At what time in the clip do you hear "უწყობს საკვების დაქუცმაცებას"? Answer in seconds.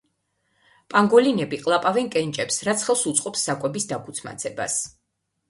3.13-4.81